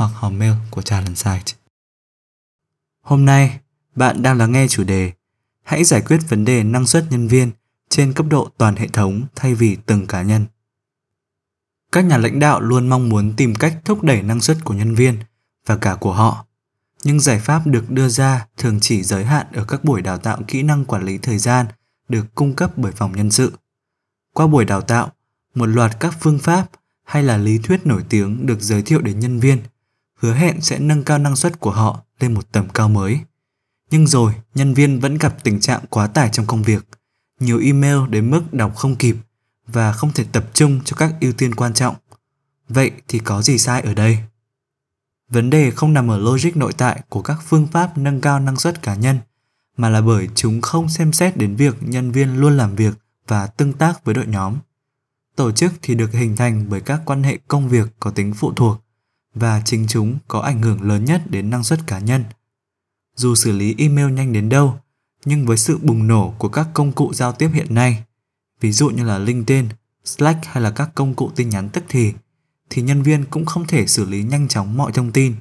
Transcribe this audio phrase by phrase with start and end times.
[0.00, 1.52] hoặc hòm mail của Talent Site.
[3.00, 3.60] Hôm nay,
[3.96, 5.12] bạn đang lắng nghe chủ đề
[5.62, 7.50] Hãy giải quyết vấn đề năng suất nhân viên
[7.88, 10.46] trên cấp độ toàn hệ thống thay vì từng cá nhân.
[11.92, 14.94] Các nhà lãnh đạo luôn mong muốn tìm cách thúc đẩy năng suất của nhân
[14.94, 15.16] viên
[15.66, 16.46] và cả của họ.
[17.04, 20.38] Nhưng giải pháp được đưa ra thường chỉ giới hạn ở các buổi đào tạo
[20.48, 21.66] kỹ năng quản lý thời gian
[22.08, 23.52] được cung cấp bởi phòng nhân sự.
[24.34, 25.12] Qua buổi đào tạo,
[25.54, 26.70] một loạt các phương pháp
[27.04, 29.58] hay là lý thuyết nổi tiếng được giới thiệu đến nhân viên
[30.20, 33.20] hứa hẹn sẽ nâng cao năng suất của họ lên một tầm cao mới.
[33.90, 36.88] Nhưng rồi, nhân viên vẫn gặp tình trạng quá tải trong công việc,
[37.40, 39.16] nhiều email đến mức đọc không kịp
[39.66, 41.94] và không thể tập trung cho các ưu tiên quan trọng.
[42.68, 44.18] Vậy thì có gì sai ở đây?
[45.28, 48.56] Vấn đề không nằm ở logic nội tại của các phương pháp nâng cao năng
[48.56, 49.18] suất cá nhân,
[49.76, 52.94] mà là bởi chúng không xem xét đến việc nhân viên luôn làm việc
[53.26, 54.56] và tương tác với đội nhóm.
[55.36, 58.52] Tổ chức thì được hình thành bởi các quan hệ công việc có tính phụ
[58.52, 58.84] thuộc
[59.34, 62.24] và chính chúng có ảnh hưởng lớn nhất đến năng suất cá nhân.
[63.16, 64.80] Dù xử lý email nhanh đến đâu,
[65.24, 68.04] nhưng với sự bùng nổ của các công cụ giao tiếp hiện nay,
[68.60, 69.68] ví dụ như là LinkedIn,
[70.04, 72.12] Slack hay là các công cụ tin nhắn tức thì,
[72.70, 75.34] thì nhân viên cũng không thể xử lý nhanh chóng mọi thông tin.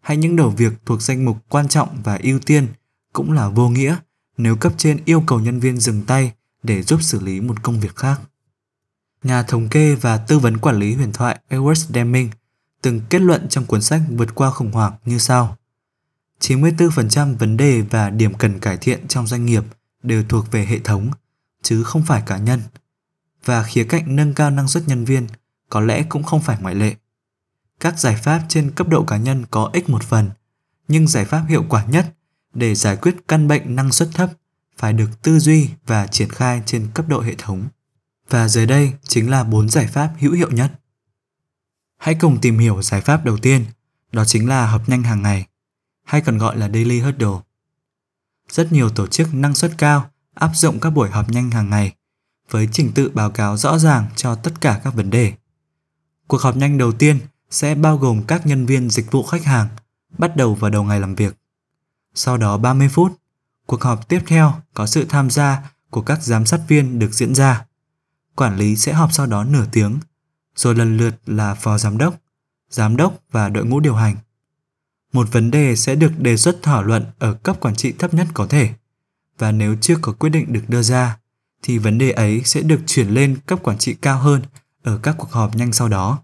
[0.00, 2.68] Hay những đầu việc thuộc danh mục quan trọng và ưu tiên
[3.12, 3.96] cũng là vô nghĩa
[4.36, 7.80] nếu cấp trên yêu cầu nhân viên dừng tay để giúp xử lý một công
[7.80, 8.20] việc khác.
[9.22, 12.30] Nhà thống kê và tư vấn quản lý huyền thoại Edward Deming
[12.82, 15.56] từng kết luận trong cuốn sách Vượt qua khủng hoảng như sau.
[16.40, 19.64] 94% vấn đề và điểm cần cải thiện trong doanh nghiệp
[20.02, 21.10] đều thuộc về hệ thống,
[21.62, 22.60] chứ không phải cá nhân.
[23.44, 25.26] Và khía cạnh nâng cao năng suất nhân viên
[25.68, 26.94] có lẽ cũng không phải ngoại lệ.
[27.80, 30.30] Các giải pháp trên cấp độ cá nhân có ích một phần,
[30.88, 32.14] nhưng giải pháp hiệu quả nhất
[32.54, 34.30] để giải quyết căn bệnh năng suất thấp
[34.76, 37.64] phải được tư duy và triển khai trên cấp độ hệ thống.
[38.30, 40.72] Và dưới đây chính là bốn giải pháp hữu hiệu nhất.
[42.02, 43.64] Hãy cùng tìm hiểu giải pháp đầu tiên,
[44.12, 45.46] đó chính là hợp nhanh hàng ngày,
[46.04, 47.40] hay còn gọi là daily huddle.
[48.48, 51.94] Rất nhiều tổ chức năng suất cao áp dụng các buổi họp nhanh hàng ngày
[52.50, 55.32] với trình tự báo cáo rõ ràng cho tất cả các vấn đề.
[56.26, 57.18] Cuộc họp nhanh đầu tiên
[57.50, 59.68] sẽ bao gồm các nhân viên dịch vụ khách hàng
[60.18, 61.36] bắt đầu vào đầu ngày làm việc.
[62.14, 63.12] Sau đó 30 phút,
[63.66, 67.34] cuộc họp tiếp theo có sự tham gia của các giám sát viên được diễn
[67.34, 67.66] ra.
[68.34, 69.98] Quản lý sẽ họp sau đó nửa tiếng
[70.56, 72.20] rồi lần lượt là phó giám đốc,
[72.70, 74.16] giám đốc và đội ngũ điều hành.
[75.12, 78.26] Một vấn đề sẽ được đề xuất thảo luận ở cấp quản trị thấp nhất
[78.34, 78.70] có thể,
[79.38, 81.18] và nếu chưa có quyết định được đưa ra,
[81.62, 84.42] thì vấn đề ấy sẽ được chuyển lên cấp quản trị cao hơn
[84.82, 86.22] ở các cuộc họp nhanh sau đó.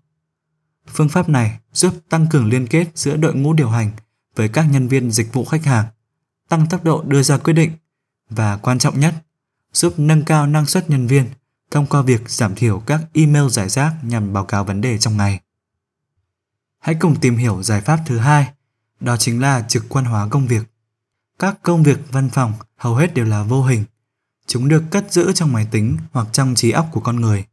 [0.87, 3.91] Phương pháp này giúp tăng cường liên kết giữa đội ngũ điều hành
[4.37, 5.87] với các nhân viên dịch vụ khách hàng,
[6.49, 7.72] tăng tốc độ đưa ra quyết định
[8.31, 9.15] và quan trọng nhất,
[9.72, 11.27] giúp nâng cao năng suất nhân viên
[11.71, 15.17] thông qua việc giảm thiểu các email giải rác nhằm báo cáo vấn đề trong
[15.17, 15.41] ngày.
[16.79, 18.53] Hãy cùng tìm hiểu giải pháp thứ hai,
[19.01, 20.62] đó chính là trực quan hóa công việc.
[21.39, 23.84] Các công việc văn phòng hầu hết đều là vô hình.
[24.47, 27.45] Chúng được cất giữ trong máy tính hoặc trong trí óc của con người.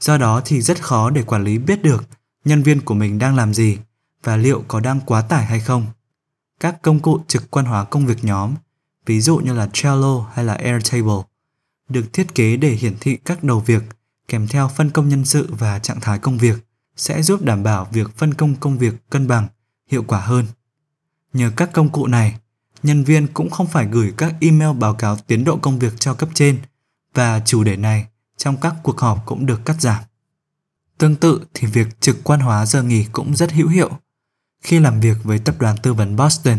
[0.00, 2.04] Do đó thì rất khó để quản lý biết được
[2.44, 3.78] nhân viên của mình đang làm gì
[4.22, 5.86] và liệu có đang quá tải hay không.
[6.60, 8.54] Các công cụ trực quan hóa công việc nhóm,
[9.06, 11.22] ví dụ như là Trello hay là Airtable,
[11.88, 13.82] được thiết kế để hiển thị các đầu việc
[14.28, 16.58] kèm theo phân công nhân sự và trạng thái công việc
[16.96, 19.48] sẽ giúp đảm bảo việc phân công công việc cân bằng,
[19.90, 20.46] hiệu quả hơn.
[21.32, 22.34] Nhờ các công cụ này,
[22.82, 26.14] nhân viên cũng không phải gửi các email báo cáo tiến độ công việc cho
[26.14, 26.58] cấp trên
[27.14, 28.06] và chủ đề này
[28.36, 30.02] trong các cuộc họp cũng được cắt giảm.
[30.98, 33.90] Tương tự thì việc trực quan hóa giờ nghỉ cũng rất hữu hiệu.
[34.62, 36.58] Khi làm việc với tập đoàn tư vấn Boston,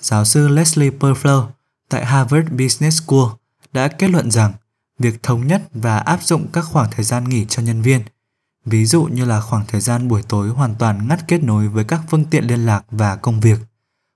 [0.00, 1.46] giáo sư Leslie Perflow
[1.88, 3.28] tại Harvard Business School
[3.78, 4.52] đã kết luận rằng
[4.98, 8.02] việc thống nhất và áp dụng các khoảng thời gian nghỉ cho nhân viên,
[8.64, 11.84] ví dụ như là khoảng thời gian buổi tối hoàn toàn ngắt kết nối với
[11.84, 13.58] các phương tiện liên lạc và công việc,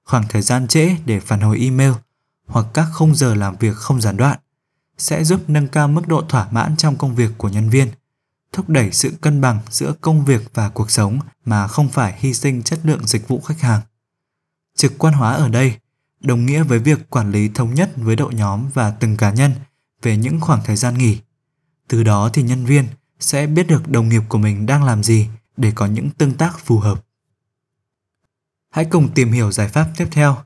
[0.05, 1.93] khoảng thời gian trễ để phản hồi email
[2.47, 4.39] hoặc các khung giờ làm việc không gián đoạn
[4.99, 7.89] sẽ giúp nâng cao mức độ thỏa mãn trong công việc của nhân viên,
[8.53, 12.35] thúc đẩy sự cân bằng giữa công việc và cuộc sống mà không phải hy
[12.35, 13.81] sinh chất lượng dịch vụ khách hàng.
[14.77, 15.77] Trực quan hóa ở đây
[16.23, 19.53] đồng nghĩa với việc quản lý thống nhất với đội nhóm và từng cá nhân
[20.03, 21.19] về những khoảng thời gian nghỉ.
[21.89, 22.87] Từ đó thì nhân viên
[23.21, 26.59] sẽ biết được đồng nghiệp của mình đang làm gì để có những tương tác
[26.59, 27.05] phù hợp.
[28.71, 30.37] Hãy cùng tìm hiểu giải pháp tiếp theo,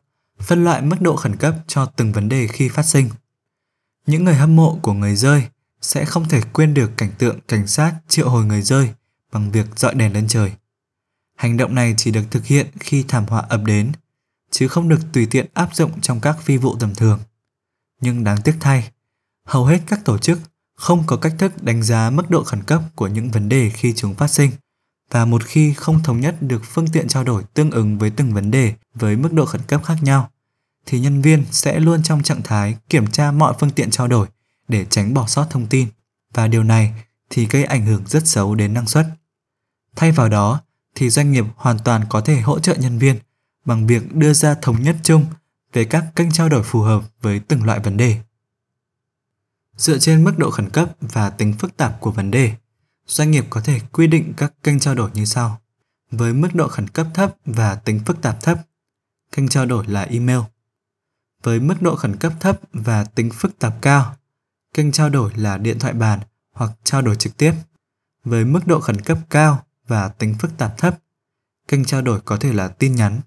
[0.41, 3.09] phân loại mức độ khẩn cấp cho từng vấn đề khi phát sinh.
[4.07, 5.49] Những người hâm mộ của người rơi
[5.81, 8.91] sẽ không thể quên được cảnh tượng cảnh sát triệu hồi người rơi
[9.33, 10.53] bằng việc dọi đèn lên trời.
[11.37, 13.93] Hành động này chỉ được thực hiện khi thảm họa ập đến,
[14.51, 17.21] chứ không được tùy tiện áp dụng trong các phi vụ tầm thường.
[18.01, 18.91] Nhưng đáng tiếc thay,
[19.45, 20.39] hầu hết các tổ chức
[20.75, 23.93] không có cách thức đánh giá mức độ khẩn cấp của những vấn đề khi
[23.97, 24.51] chúng phát sinh
[25.11, 28.35] và một khi không thống nhất được phương tiện trao đổi tương ứng với từng
[28.35, 30.31] vấn đề với mức độ khẩn cấp khác nhau
[30.87, 34.27] thì nhân viên sẽ luôn trong trạng thái kiểm tra mọi phương tiện trao đổi
[34.69, 35.89] để tránh bỏ sót thông tin
[36.35, 36.95] và điều này
[37.31, 39.07] thì gây ảnh hưởng rất xấu đến năng suất.
[39.97, 40.61] Thay vào đó
[40.95, 43.17] thì doanh nghiệp hoàn toàn có thể hỗ trợ nhân viên
[43.67, 45.27] bằng việc đưa ra thống nhất chung
[45.73, 48.21] về các kênh trao đổi phù hợp với từng loại vấn đề.
[49.77, 52.53] Dựa trên mức độ khẩn cấp và tính phức tạp của vấn đề,
[53.07, 55.61] doanh nghiệp có thể quy định các kênh trao đổi như sau.
[56.11, 58.59] Với mức độ khẩn cấp thấp và tính phức tạp thấp,
[59.33, 60.41] kênh trao đổi là email.
[61.43, 64.17] Với mức độ khẩn cấp thấp và tính phức tạp cao,
[64.75, 66.21] kênh trao đổi là điện thoại bàn
[66.53, 67.53] hoặc trao đổi trực tiếp.
[68.25, 70.99] Với mức độ khẩn cấp cao và tính phức tạp thấp,
[71.69, 73.21] kênh trao đổi có thể là tin nhắn.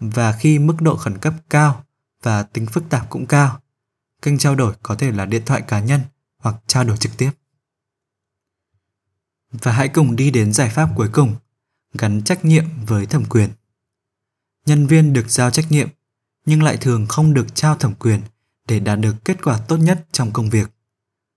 [0.00, 1.84] Và khi mức độ khẩn cấp cao
[2.22, 3.60] và tính phức tạp cũng cao,
[4.22, 6.00] kênh trao đổi có thể là điện thoại cá nhân
[6.38, 7.30] hoặc trao đổi trực tiếp.
[9.52, 11.36] Và hãy cùng đi đến giải pháp cuối cùng,
[11.94, 13.50] gắn trách nhiệm với thẩm quyền.
[14.66, 15.88] Nhân viên được giao trách nhiệm
[16.46, 18.20] nhưng lại thường không được trao thẩm quyền
[18.66, 20.70] để đạt được kết quả tốt nhất trong công việc.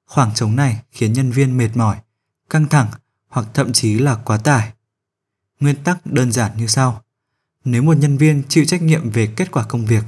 [0.06, 1.98] Khoảng trống này khiến nhân viên mệt mỏi,
[2.50, 2.88] căng thẳng
[3.28, 4.74] hoặc thậm chí là quá tải.
[5.60, 7.04] Nguyên tắc đơn giản như sau.
[7.72, 10.04] Nếu một nhân viên chịu trách nhiệm về kết quả công việc,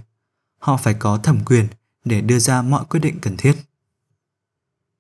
[0.58, 1.68] họ phải có thẩm quyền
[2.06, 3.56] để đưa ra mọi quyết định cần thiết.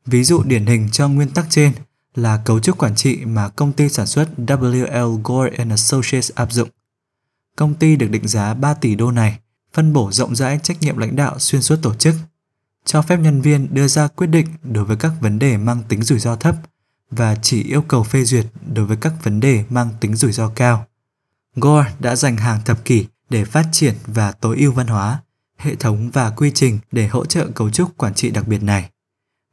[0.06, 1.74] Ví dụ điển hình cho nguyên tắc trên
[2.16, 6.52] là cấu trúc quản trị mà công ty sản xuất WL Gore and Associates áp
[6.52, 6.70] dụng.
[7.56, 9.40] Công ty được định giá 3 tỷ đô này
[9.74, 12.16] phân bổ rộng rãi trách nhiệm lãnh đạo xuyên suốt tổ chức,
[12.86, 16.04] cho phép nhân viên đưa ra quyết định đối với các vấn đề mang tính
[16.04, 16.56] rủi ro thấp
[17.12, 20.50] và chỉ yêu cầu phê duyệt đối với các vấn đề mang tính rủi ro
[20.50, 20.86] cao.
[21.56, 25.22] Gore đã dành hàng thập kỷ để phát triển và tối ưu văn hóa,
[25.58, 28.90] hệ thống và quy trình để hỗ trợ cấu trúc quản trị đặc biệt này.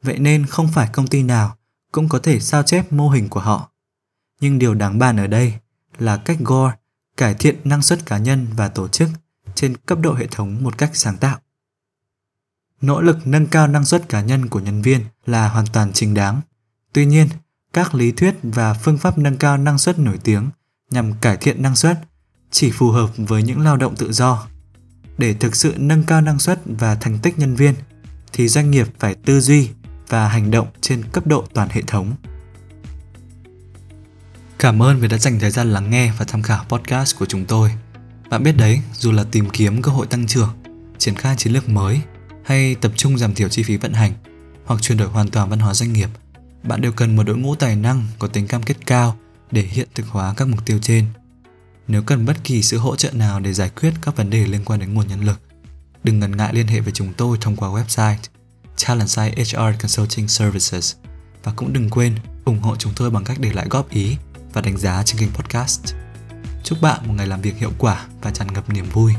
[0.03, 1.56] Vậy nên không phải công ty nào
[1.93, 3.71] cũng có thể sao chép mô hình của họ.
[4.41, 5.55] Nhưng điều đáng bàn ở đây
[5.99, 6.75] là cách Gore
[7.17, 9.09] cải thiện năng suất cá nhân và tổ chức
[9.55, 11.39] trên cấp độ hệ thống một cách sáng tạo.
[12.81, 16.15] Nỗ lực nâng cao năng suất cá nhân của nhân viên là hoàn toàn chính
[16.15, 16.41] đáng.
[16.93, 17.29] Tuy nhiên,
[17.73, 20.51] các lý thuyết và phương pháp nâng cao năng suất nổi tiếng
[20.90, 21.99] nhằm cải thiện năng suất
[22.50, 24.46] chỉ phù hợp với những lao động tự do.
[25.19, 27.75] Để thực sự nâng cao năng suất và thành tích nhân viên
[28.32, 29.70] thì doanh nghiệp phải tư duy
[30.08, 32.12] và hành động trên cấp độ toàn hệ thống.
[34.58, 37.44] Cảm ơn vì đã dành thời gian lắng nghe và tham khảo podcast của chúng
[37.44, 37.70] tôi.
[38.31, 40.49] Bạn biết đấy, dù là tìm kiếm cơ hội tăng trưởng,
[40.99, 42.00] triển khai chiến lược mới
[42.44, 44.12] hay tập trung giảm thiểu chi phí vận hành
[44.64, 46.08] hoặc chuyển đổi hoàn toàn văn hóa doanh nghiệp,
[46.62, 49.17] bạn đều cần một đội ngũ tài năng có tính cam kết cao
[49.50, 51.06] để hiện thực hóa các mục tiêu trên.
[51.89, 54.65] Nếu cần bất kỳ sự hỗ trợ nào để giải quyết các vấn đề liên
[54.65, 55.41] quan đến nguồn nhân lực,
[56.05, 58.17] đừng ngần ngại liên hệ với chúng tôi thông qua website
[58.87, 60.94] Talentside HR Consulting Services
[61.44, 64.17] và cũng đừng quên ủng hộ chúng tôi bằng cách để lại góp ý
[64.53, 65.94] và đánh giá trên kênh podcast.
[66.65, 69.15] Chúc bạn một ngày làm việc hiệu quả và tràn ngập niềm vui.